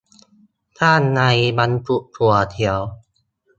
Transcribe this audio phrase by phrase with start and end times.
[0.79, 1.21] ข้างใน
[1.59, 2.79] บรรจุถั่วเขียว